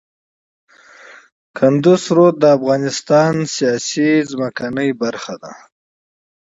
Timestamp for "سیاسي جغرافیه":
3.55-4.93